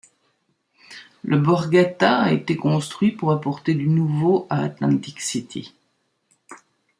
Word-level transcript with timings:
Le 1.23 1.37
Borgata 1.37 2.21
a 2.21 2.31
été 2.31 2.57
construit 2.57 3.11
pour 3.11 3.31
apporter 3.31 3.75
du 3.75 3.87
nouveau 3.87 4.47
à 4.49 4.63
Atlantic 4.63 5.21
City. 5.21 5.75